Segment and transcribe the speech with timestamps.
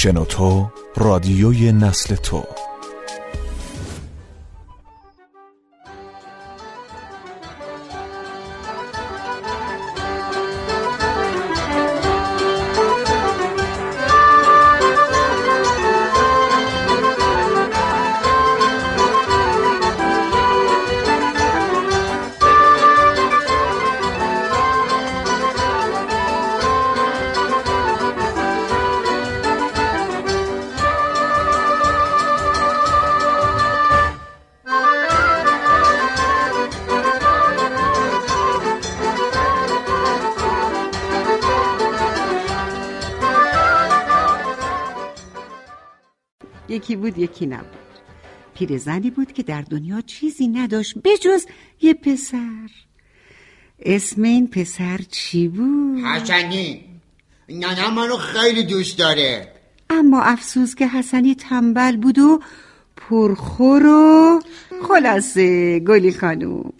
[0.00, 2.44] شنوتو رادیوی نسل تو.
[46.78, 47.78] یکی بود یکی نبود.
[48.54, 51.46] پیرزنی بود که در دنیا چیزی نداشت بجز
[51.80, 52.70] یه پسر.
[53.80, 56.84] اسم این پسر چی بود؟ حسنی.
[57.48, 59.52] ننه منو خیلی دوست داره.
[59.90, 62.40] اما افسوس که حسنی تنبل بود و
[62.98, 64.40] پرخور و
[64.82, 66.72] خلاصه گلی خانوم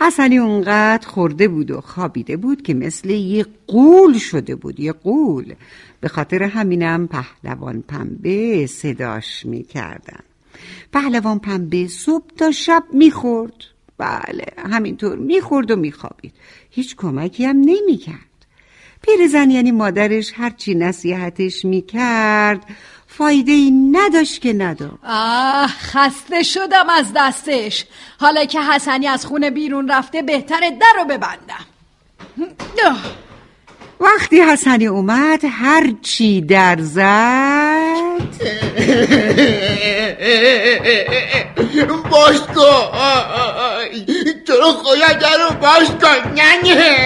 [0.00, 5.54] حسنی اونقدر خورده بود و خوابیده بود که مثل یه قول شده بود یه قول.
[6.00, 10.20] به خاطر همینم پهلوان پنبه صداش می‌کردن.
[10.92, 13.64] پهلوان پنبه صبح تا شب می‌خورد.
[13.98, 16.32] بله همینطور می‌خورد و میخوابید.
[16.70, 18.16] هیچ کمکی هم نمی‌کرد.
[19.02, 22.64] پیرزن یعنی مادرش هرچی نصیحتش می‌کرد
[23.08, 27.84] فایده ای نداشت که نداشت آه خسته شدم از دستش.
[28.20, 31.66] حالا که حسنی از خونه بیرون رفته بهتره در رو ببندم.
[34.00, 37.96] وقتی حسنی اومد هر چی در زد.
[42.10, 42.90] باش کن
[44.46, 46.96] چرا خواهد در رو باش کن ننه.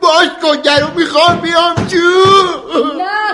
[0.00, 1.96] باش کن در رو می‌خوام بیام تو.
[2.98, 3.29] نه.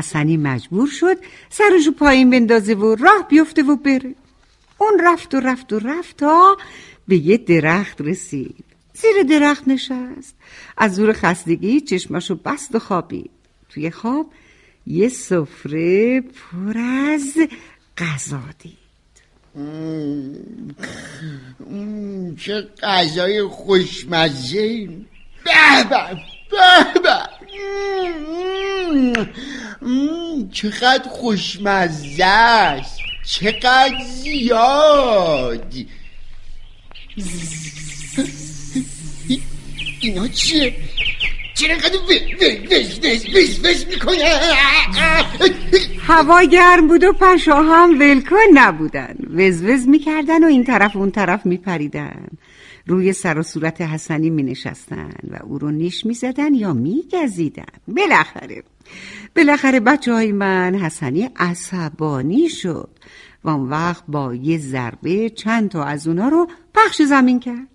[0.00, 1.16] حسنی مجبور شد
[1.50, 4.14] سرشو پایین بندازه و راه بیفته و بره.
[4.78, 6.56] اون رفت و رفت و رفت تا
[7.08, 8.64] به یه درخت رسید.
[8.94, 10.34] زیر درخت نشست.
[10.76, 13.30] از زور خستگی چشمشو بست و خوابید.
[13.68, 14.26] توی خواب
[14.86, 17.34] یه سفره پر از
[17.98, 18.80] غذا دید.
[22.36, 24.88] چه غذای خوشمزه
[25.44, 27.30] به به به
[30.52, 35.74] چقدر خوشمزه است چقدر زیاد
[40.00, 40.74] اینا چیه؟
[41.54, 41.98] چرا اینقدر
[43.34, 44.40] وز وز می‌کنه؟
[46.00, 51.46] هوا گرم بود و پشا هم ولکن نبودن وزوز می‌کردن و این طرف اون طرف
[51.46, 52.26] میپریدن
[52.90, 57.04] روی سر و صورت حسنی می نشستن و او رو نیش می زدن یا می
[57.12, 58.62] گزیدن بالاخره
[59.36, 62.90] بالاخره بچه های من حسنی عصبانی شد
[63.44, 67.68] و اون وقت با یه ضربه چند تا از اونا رو پخش زمین کرد.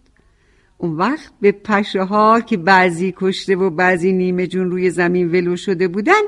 [0.78, 5.56] اون وقت به پشه ها که بعضی کشته و بعضی نیمه جون روی زمین ولو
[5.56, 6.22] شده بودن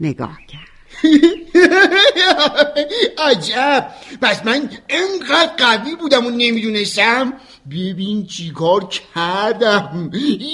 [0.00, 0.74] نگاه کرد.
[3.28, 3.86] عجب!
[4.22, 7.32] پس من انقدر قوی بودم و نمی‌دونستم.
[7.70, 10.10] ببین چیکار کردم.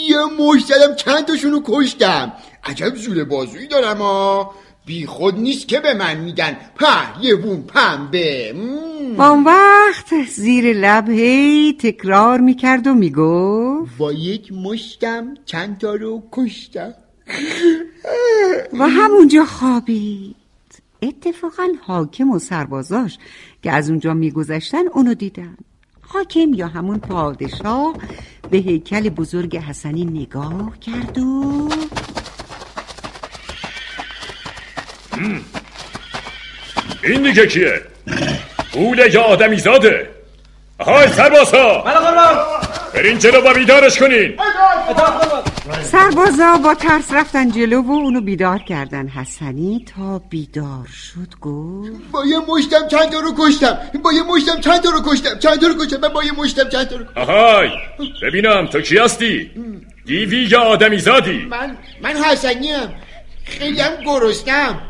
[0.08, 2.32] یه مش زدم چند تاشونو کشتم.
[2.64, 4.54] عجب زور بازویی دارم ها.
[4.86, 6.56] بی خود نیست که به من میگن.
[6.74, 9.16] پهلوون پنبه مم.
[9.16, 15.94] با اون وقت زیر لب هی تکرار می‌کرد و می‌گفت با یک مشتم چند تا
[15.94, 16.94] رو کشتم.
[18.78, 20.36] و همونجا خوابید.
[21.02, 23.18] اتفاقا حاکم و سربازاش
[23.62, 25.56] که از اونجا میگذشتن اونو دیدن.
[26.12, 27.94] حاکم یا همون پادشاه
[28.50, 31.68] به هیکل بزرگ حسنی نگاه کرد و
[37.04, 37.82] این دیگه کیه؟
[38.72, 40.10] قوله یا آدمی زاده.
[40.78, 41.84] آهای سربازها
[42.94, 44.34] برین جلو و بیدارش کنین.
[45.82, 49.08] سربازا با ترس رفتن جلو و اونو بیدار کردن.
[49.08, 51.90] حسنی تا بیدار شد گفت.
[52.12, 53.78] با یه مشتم چند تا رو کشتم.
[54.04, 55.38] با یه مشتم چند تا رو کشتم.
[55.38, 56.00] چند تا رو کشتم.
[56.00, 57.68] من با یه مشتم چند تا رو آهای
[58.22, 59.50] ببینم تو کی هستی؟
[60.06, 62.88] دیوی یا آدمی زادی؟ من من حسنیم.
[63.44, 64.80] خیلی هم گرستم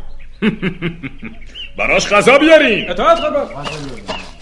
[1.79, 2.95] براش غذا بیارین.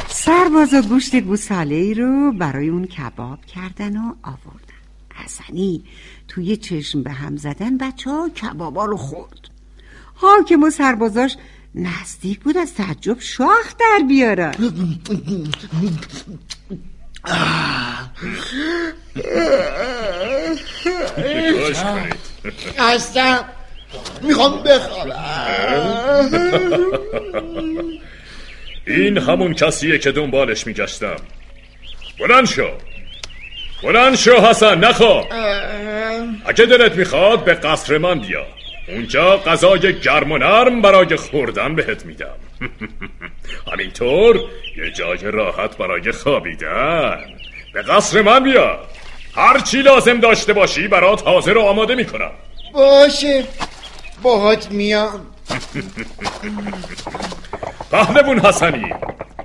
[0.09, 4.78] سربازا گوشت گوساله ای رو برای اون کباب کردن و آوردن.
[5.25, 5.85] حسنی
[6.29, 9.49] توی چشم به هم زدن بچه ها کبابا رو خورد.
[10.15, 11.37] حاکم و سربازاش
[11.75, 14.55] نزدیک بود از تعجب شاخ در بیارن.
[22.79, 23.45] هستم.
[24.23, 25.13] می‌خوام بخوام.
[28.87, 31.17] این همون کسیه که دنبالش میگشتم.
[32.19, 32.69] بلند شو.
[33.83, 35.27] بلند شو حسن نخواب
[36.47, 38.47] اگه دلت می‌خواد به قصر من بیا.
[38.89, 42.35] اونجا غذای گرم و نرم برای خوردن بهت میدم.
[43.73, 44.37] همینطور
[44.77, 47.19] یه جای راحت برای خوابیدن.
[47.75, 48.79] به قصر من بیا.
[49.37, 52.31] هر چی لازم داشته باشی برات حاضر و آماده می‌کنم.
[52.75, 53.45] باشه.
[54.23, 55.21] باهات میام.
[57.93, 58.95] پهلوون حسنی.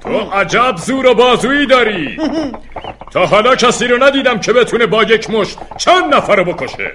[0.04, 2.18] تو عجب زور و بازویی داری.
[3.12, 6.92] تا حالا کسی رو ندیدم که بتونه با یک مشت چند نفر رو بکشه.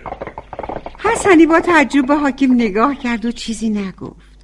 [0.98, 4.38] حسنی با تعجب به حاکم نگاه کرد و چیزی نگفت.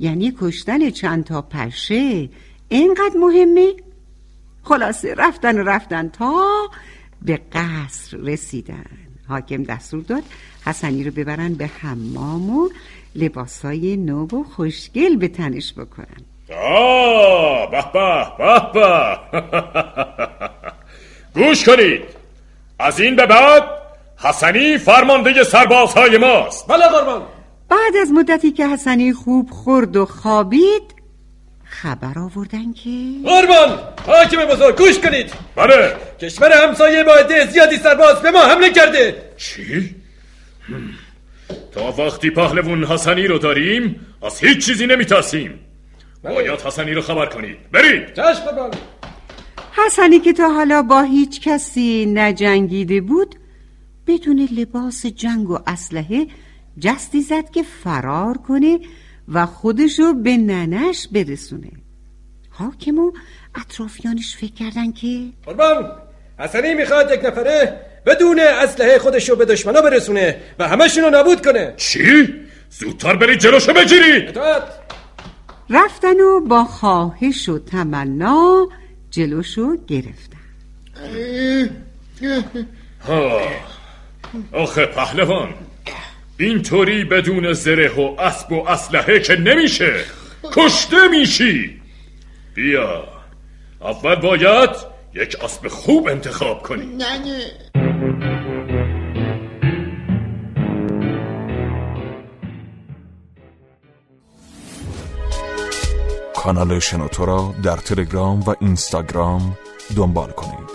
[0.00, 2.28] یعنی کشتن چند تا پشه
[2.68, 3.72] اینقدر مهمه؟
[4.62, 6.46] خلاصه رفتن و رفتن تا
[7.22, 8.84] به قصر رسیدن.
[9.28, 10.22] حاکم دستور داد
[10.66, 12.68] حسنی رو ببرن به حمام و
[13.14, 16.24] لباسای نو و خوشگل به تنش بکنن.
[16.60, 19.18] آه به به به به.
[21.46, 22.02] گوش کنید.
[22.78, 23.62] از این به بعد
[24.16, 26.68] حسنی فرمانده سربازهای ماست.
[26.68, 27.22] بله قربان.
[27.68, 30.94] بعد از مدتی که حسنی خوب خورد و خوابید
[31.64, 32.90] خبر آوردن که
[33.24, 35.32] قربان حاکم بزرگ گوش کنید.
[35.56, 35.96] بله.
[36.20, 39.22] کشور همسایه با عده زیادی سرباز به ما حمله کرده.
[39.36, 39.94] چی؟
[41.74, 45.69] تا وقتی پهلوون حسنی رو داریم از هیچ چیزی نمیترسیم.
[46.24, 48.70] باید حسنی رو خبر کنید برید چشم قربان
[49.86, 53.34] حسنی که تا حالا با هیچ کسی نجنگیده بود
[54.06, 56.26] بدون لباس جنگ و اسلحه
[56.78, 58.78] جستی زد که فرار کنه
[59.28, 61.70] و خودشو به ننش برسونه.
[62.50, 63.12] حاکم و
[63.54, 65.92] اطرافیانش فکر کردن که قربان
[66.38, 71.74] حسنی می‌خواد یک نفره بدون اسلحه خودشو به دشمنا برسونه و همشونو نابود کنه.
[71.76, 72.34] چی؟
[72.70, 74.79] زودتر برید جلوشو بگیرید اطاعت
[75.70, 78.68] رفتن و با خواهش و تمنا
[79.10, 80.36] جلوشو گرفتن.
[84.52, 85.54] آخه پهلوان
[86.38, 90.04] اینطوری بدون زره و اسب و اسلحه که نمیشه.
[90.52, 91.80] کشته میشی.
[92.54, 93.04] بیا.
[93.80, 94.70] اول باید
[95.14, 96.86] یک اسب خوب انتخاب کنی.
[96.86, 98.29] نه.
[106.42, 109.58] کانال شنوتو را در تلگرام و اینستاگرام
[109.96, 110.70] دنبال کنید.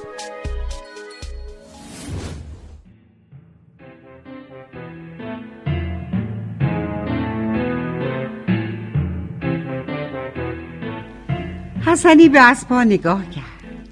[11.86, 13.44] حسنی به اسبا نگاه کرد.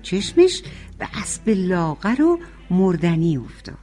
[0.01, 0.61] چشمش
[0.99, 3.77] به اسب لاغر و مردنی افتاد.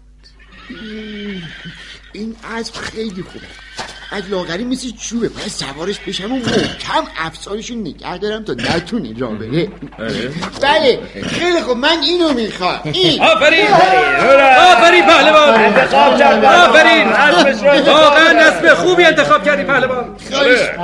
[2.13, 3.70] این اسب خیلی خوبه.
[4.13, 5.29] از لاغری مثل چوبه.
[5.29, 9.69] باید سوارش بشم و محکم افسارشو نگه دارم تا نتونه را بره
[10.63, 10.99] بله.
[11.27, 11.77] خیلی خوب.
[11.77, 12.81] من اینو می‌خوام.
[12.85, 13.23] این.
[13.23, 13.67] آفرین.
[14.73, 15.75] آفرین پهلوان.
[16.45, 17.09] آفرین.
[17.83, 20.17] واقعا اسب خوبی انتخاب کردی پهلوان.
[20.31, 20.77] بله.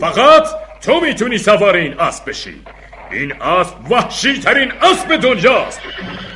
[0.00, 0.46] فقط
[0.84, 2.62] تو می‌تونی سوار این اسب بشی.
[3.12, 5.80] این اسب وحشی ترین اسب دنیاست.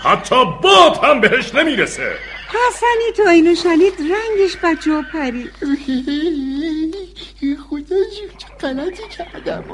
[0.04, 2.12] حتی باد هم بهش نمی‌رسه.
[2.48, 5.50] حسنی تا اینو شنید رنگش بچه جا پرید
[7.70, 7.96] خدا
[8.38, 9.64] چه غلطی کردم.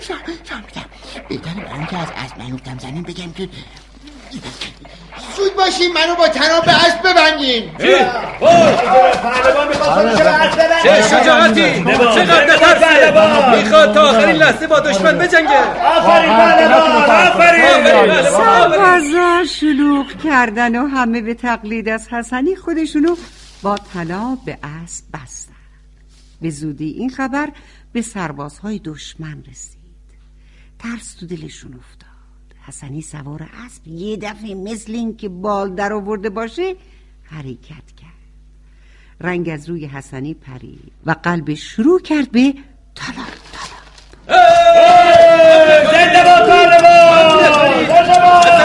[0.00, 0.84] فهمیدم
[1.28, 3.48] بهتره برای که از اسب نیفتم زمین بگم که
[5.36, 7.70] زود باشین منو با تناب به اسب ببندین؟
[10.82, 15.58] چه شجاعتی؟ چقدر نترسه می‌خواد تا آخرین لحظه با دشمن بجنگه.
[15.84, 18.22] آفرین پهلوان آفرین.
[18.22, 23.16] سربازا شلوغ کردن و همه به تقلید از حسنی خودشونو
[23.62, 25.52] با طلا به اسب بستن.
[26.42, 27.48] به زودی این خبر
[27.92, 29.82] به سربازهای دشمن رسید.
[30.78, 32.11] ترس تو دلشون افتاد.
[32.66, 36.74] حسنی سوار اسب یه دفعه مثل این که بال در آورده باشه
[37.22, 38.12] حرکت کرد.
[39.20, 42.54] رنگ از روی حسنی پرید و قلب شروع کرد به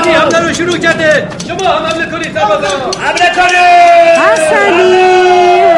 [0.05, 1.29] حمله رو شروع کرده.
[1.47, 3.57] شما هم حمله کنید حمله کنید.
[4.19, 5.17] حسنی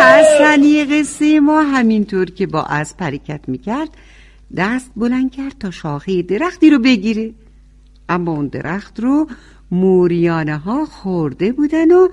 [0.01, 3.89] حسنی قصه ما همینطور که با اسب حرکت می‌کرد
[4.57, 7.31] دست بلند کرد تا شاخه درختی رو بگیره.
[8.09, 9.27] اما اون درخت رو
[9.71, 12.07] موریانه ها خورده بودن و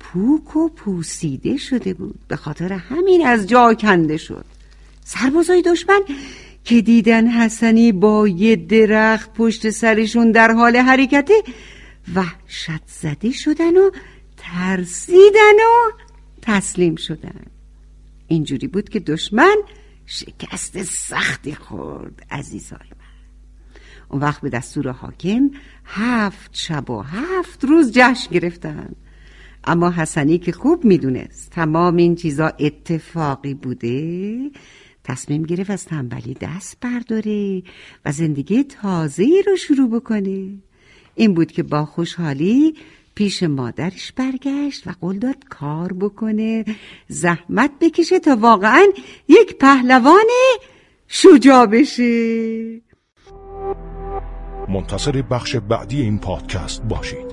[0.00, 2.18] پوک و پوسیده شده بود.
[2.28, 4.44] به خاطر همین از جا کنده شد.
[5.04, 6.00] سربازای دشمن
[6.64, 11.34] که دیدن حسنی با یه درخت پشت سرشون در حال حرکته
[12.14, 13.90] وحشت زده شدن و
[14.36, 15.90] ترسیدن و
[16.42, 17.40] تسلیم شدن.
[18.28, 19.56] اینجوری بود که دشمن
[20.06, 22.78] شکست سختی خورد عزیزای
[24.12, 25.50] اون وقت به دستور حاکم
[25.84, 28.88] هفت شب و هفت روز جشن گرفتن.
[29.64, 34.50] اما حسنی که خوب می‌دونست تمام این چیزا اتفاقی بوده
[35.04, 37.62] تصمیم گرفت از تنبلی دست برداره
[38.04, 40.48] و زندگی تازه رو شروع بکنه.
[41.14, 42.74] این بود که با خوشحالی
[43.14, 46.64] پیش مادرش برگشت و قول داد کار بکنه
[47.08, 48.86] زحمت بکشه تا واقعا
[49.28, 50.26] یک پهلوان
[51.08, 52.91] شجاع بشه.
[54.72, 57.32] منتظر بخش بعدی این پادکست باشید.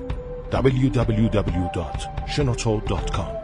[0.52, 3.39] www.shenoto.com